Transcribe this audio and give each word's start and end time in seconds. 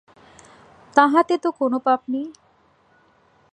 তাহাতে 0.95 1.35
তো 1.37 1.49
কোনো 1.51 1.77
পাপ 1.79 2.01
নাই। 2.07 2.25